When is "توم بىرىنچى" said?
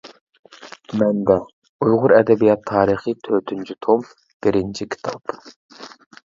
3.89-4.91